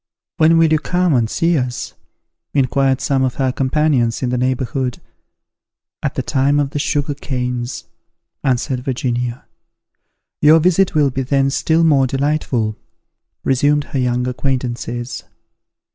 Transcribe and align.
"When 0.37 0.57
will 0.57 0.71
you 0.73 0.79
come 0.79 1.13
and 1.13 1.29
see 1.29 1.55
us?" 1.59 1.93
inquired 2.55 3.01
some 3.01 3.21
of 3.21 3.35
her 3.35 3.51
companions 3.51 4.23
in 4.23 4.29
the 4.29 4.37
neighbourhood. 4.39 4.99
"At 6.01 6.15
the 6.15 6.23
time 6.23 6.59
of 6.59 6.71
the 6.71 6.79
sugar 6.79 7.13
canes," 7.13 7.83
answered 8.43 8.79
Virginia. 8.79 9.45
"Your 10.41 10.59
visit 10.59 10.95
will 10.95 11.11
be 11.11 11.21
then 11.21 11.51
still 11.51 11.83
more 11.83 12.07
delightful," 12.07 12.77
resumed 13.43 13.83
her 13.93 13.99
young 13.99 14.27
acquaintances. 14.27 15.23